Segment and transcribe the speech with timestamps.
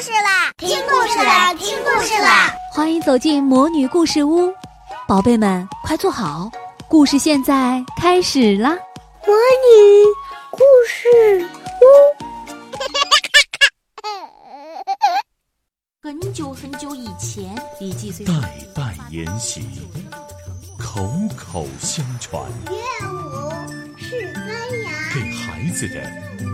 [0.00, 0.52] 事啦！
[0.58, 1.54] 听故事啦！
[1.54, 2.52] 听故事啦！
[2.72, 4.52] 欢迎走进魔女故事屋，
[5.08, 6.50] 宝贝们快坐好，
[6.86, 8.76] 故事现在开始啦！
[9.26, 10.04] 魔女
[10.50, 11.48] 故事
[11.80, 11.84] 屋。
[16.02, 18.32] 很久很久以前，李继岁代
[18.74, 19.62] 代沿袭，
[20.78, 22.76] 口口相传，乐
[23.08, 23.50] 舞
[24.08, 26.00] 是发芽，给孩子的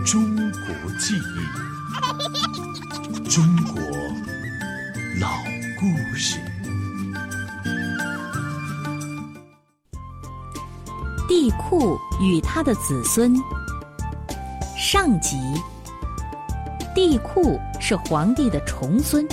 [0.03, 1.45] 中国记忆，
[3.29, 3.79] 中国
[5.21, 5.37] 老
[5.79, 5.85] 故
[6.15, 6.39] 事。
[11.27, 13.35] 帝库与他的子孙。
[14.75, 15.37] 上集。
[16.95, 19.27] 帝库是皇帝的重孙。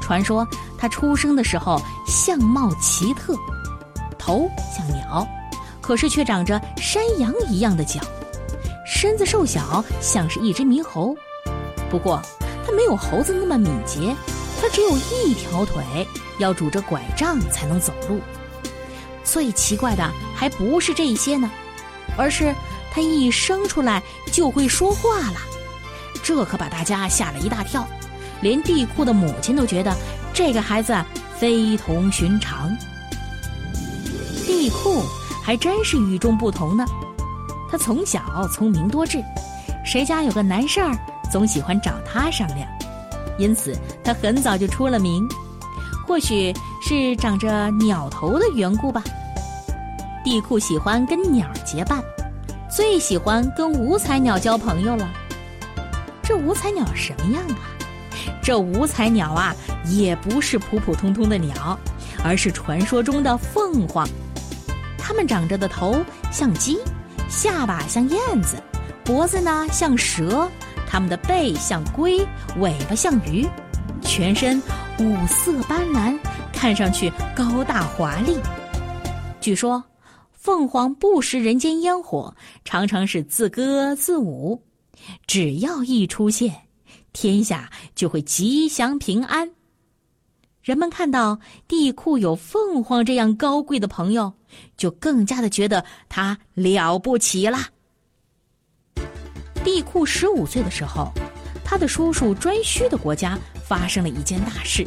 [0.00, 0.46] 传说
[0.78, 3.34] 他出生的时候相貌奇特，
[4.16, 5.26] 头像鸟，
[5.80, 8.00] 可是却长着山羊一样的角；
[8.86, 11.16] 身子瘦小，像是一只猕猴。
[11.90, 12.20] 不过
[12.64, 14.14] 它没有猴子那么敏捷，
[14.60, 15.82] 它只有一条腿，
[16.38, 18.20] 要拄着拐杖才能走路。
[19.24, 21.50] 最奇怪的还不是这些呢，
[22.16, 22.54] 而是
[22.92, 24.02] 它一生出来
[24.32, 25.40] 就会说话了，
[26.22, 27.86] 这可把大家吓了一大跳。
[28.40, 29.94] 连地库的母亲都觉得
[30.32, 30.96] 这个孩子
[31.38, 32.74] 非同寻常。
[34.46, 35.04] 地库
[35.42, 36.84] 还真是与众不同呢，
[37.70, 39.22] 他从小聪明多智，
[39.84, 40.96] 谁家有个难事儿，
[41.30, 42.68] 总喜欢找他商量，
[43.38, 45.26] 因此他很早就出了名。
[46.06, 46.52] 或许
[46.82, 49.02] 是长着鸟头的缘故吧。
[50.22, 52.02] 帝喾喜欢跟鸟结伴，
[52.70, 55.08] 最喜欢跟五彩鸟交朋友了。
[56.22, 57.58] 这五彩鸟什么样啊？
[58.42, 59.54] 这五彩鸟啊，
[59.86, 61.78] 也不是普普通通的鸟，
[62.24, 64.06] 而是传说中的凤凰。
[65.10, 66.78] 它们长着的头像鸡，
[67.28, 68.62] 下巴像燕子，
[69.04, 70.48] 脖子呢像蛇，
[70.86, 72.24] 它们的背像龟，
[72.60, 73.44] 尾巴像鱼，
[74.02, 74.62] 全身
[75.00, 76.16] 五色斑斓，
[76.52, 78.36] 看上去高大华丽。
[79.40, 79.82] 据说，
[80.32, 82.32] 凤凰不食人间烟火，
[82.64, 84.62] 常常是自歌自舞，
[85.26, 86.54] 只要一出现。
[87.12, 89.50] 天下就会吉祥平安。
[90.62, 94.34] 人们看到帝喾有凤凰这样高贵的朋友，
[94.76, 97.68] 就更加的觉得他了不起啦。
[99.64, 101.10] 帝喾十五岁的时候，
[101.64, 104.86] 他的叔叔颛顼的国家发生了一件大事。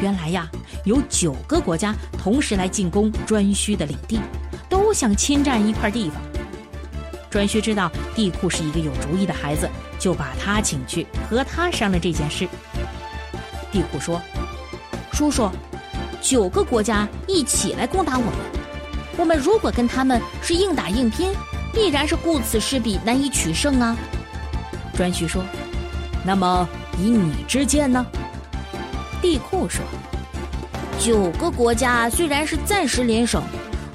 [0.00, 0.48] 原来呀，
[0.84, 4.20] 有九个国家同时来进攻颛顼的领地，
[4.68, 6.20] 都想侵占一块地方。
[7.30, 9.68] 颛顼知道帝喾是一个有主意的孩子，
[10.00, 12.48] 就把他请去和他商量这件事。
[13.70, 14.22] 帝喾说
[15.18, 15.50] ：“叔叔，
[16.20, 18.32] 九个国家一起来攻打我们，
[19.16, 21.32] 我们如果跟他们是硬打硬拼，
[21.72, 23.96] 必然是顾此失彼，难以取胜啊。”
[24.96, 25.42] 颛顼说
[26.24, 26.68] ：“那么
[27.00, 28.06] 以你之见呢？”
[29.20, 29.84] 帝喾说
[31.04, 33.42] ：“九个国家虽然是暂时联手，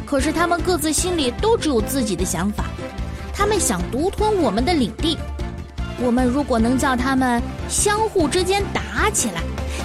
[0.05, 2.65] 可是他们各自心里都只有自己的想法。”
[3.33, 5.17] 他们想独吞我们的领地，
[6.01, 9.41] 我们如果能叫他们相互之间打起来，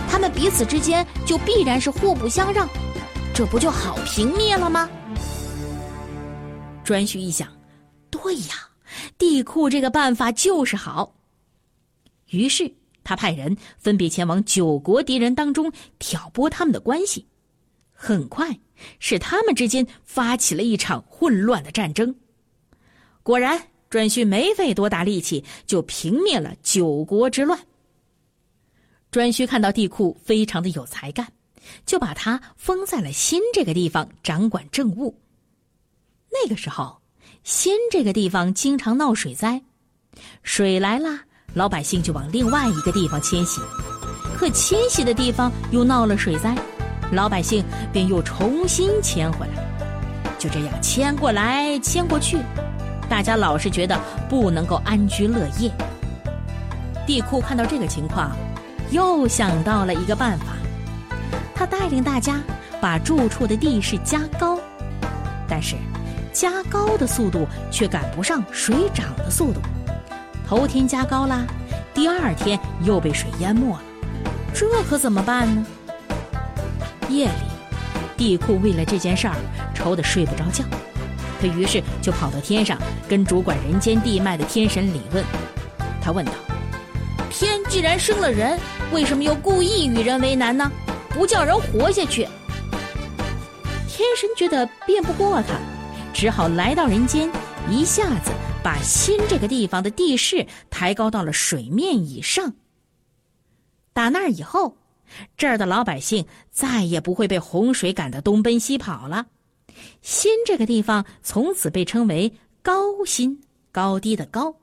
[0.09, 2.69] 他们彼此之间就必然是互不相让，
[3.35, 4.89] 这不就好平灭了吗？
[6.85, 7.49] 颛顼一想，
[8.11, 8.71] 对呀，
[9.19, 11.15] 帝喾这个办法就是好。
[12.31, 17.27] 于是他派人分别前往九国敌人当中挑拨他们的关系，
[17.93, 18.59] 很快
[18.99, 22.15] 使他们之间发起了一场混乱的战争。
[23.23, 27.59] 果然，颛顼没费多大力气就平灭了九国之乱。
[29.11, 31.27] 颛顼看到帝库非常的有才干，
[31.87, 35.19] 就把他封在了新这个地方掌管政务。
[36.31, 37.01] 那个时候，
[37.43, 39.63] 新这个地方经常闹水灾，
[40.43, 41.09] 水来了，
[41.55, 43.61] 老百姓就往另外一个地方迁徙；
[44.37, 46.55] 可迁徙的地方又闹了水灾，
[47.11, 49.67] 老百姓便又重新迁回来。
[50.39, 52.39] 就这样迁过来，迁过去。
[53.09, 53.99] 大家老是觉得
[54.29, 55.73] 不能够安居乐业。
[57.07, 58.37] 帝库看到这个情况，
[58.91, 60.47] 又想到了一个办法。
[61.55, 62.41] 他带领大家
[62.81, 64.59] 把住处的地势加高，
[65.49, 65.77] 但是
[66.33, 69.61] 加高的速度却赶不上水涨的速度。
[70.47, 71.45] 头天加高啦，
[71.93, 73.83] 第二天又被水淹没了，
[74.55, 75.67] 这可怎么办呢？
[77.09, 77.33] 夜里，
[78.17, 79.35] 帝喾为了这件事儿
[79.75, 80.65] 愁得睡不着觉。
[81.41, 85.25] 他于是就跑到天上，跟主管人间地脉的天神理论。
[86.01, 86.33] 他问道
[87.31, 88.59] ：“天既然生了人，
[88.93, 90.71] 为什么又故意与人为难呢？
[91.11, 92.27] 不叫人活下去？”
[93.89, 95.59] 天神觉得辩不过他，
[96.15, 97.31] 只好来到人间，
[97.69, 98.31] 一下子
[98.63, 102.55] 把新这个地方的地势抬高到了水面以上。
[103.93, 104.77] 打那儿以后，
[105.37, 109.27] 这儿的老百姓再也不会被洪水赶得东奔西跑了。
[110.01, 112.33] 新这个地方从此被称为
[112.63, 113.41] 高新，
[113.73, 114.57] 高低的高。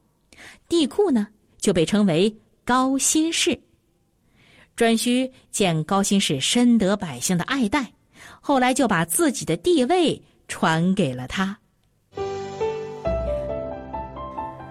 [0.69, 1.27] 地库呢，
[1.59, 3.59] 就被称为高新市。
[4.77, 7.93] 颛顼见高辛氏深得百姓的爱戴，
[8.41, 11.57] 后来就把自己的地位传给了他。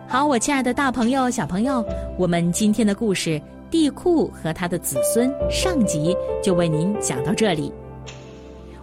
[0.07, 1.83] 好，我亲爱的大朋友、小朋友，
[2.19, 3.31] 我们今天的故事
[3.71, 7.73] 《地库和他的子孙》上集就为您讲到这里。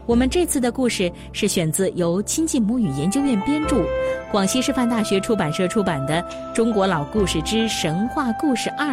[0.07, 3.85] 我们这次的故事是选自由亲近母语研究院编著，
[4.31, 6.15] 广西师范大学出版社出版的
[6.53, 8.87] 《中国老故事之神话故事二》。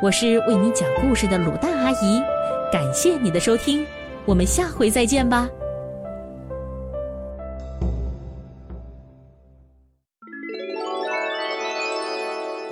[0.00, 2.22] 我是为你讲故事的卤蛋阿姨，
[2.70, 3.84] 感谢你的收听，
[4.24, 5.48] 我们下回再见吧。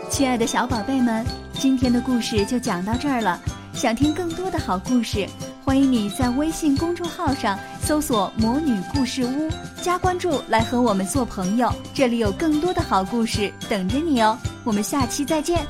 [0.09, 3.41] 亲爱的小宝贝们，今天的故事就讲到这儿了。
[3.73, 5.27] 想听更多的好故事，
[5.65, 9.51] 欢迎你在微信公众号上搜索“魔女故事屋”，
[9.83, 11.73] 加关注来和我们做朋友。
[11.93, 14.39] 这里有更多的好故事等着你哦。
[14.63, 15.67] 我们下期再见。